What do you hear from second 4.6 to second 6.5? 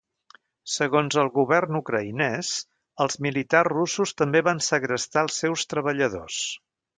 segrestar els seus treballadors.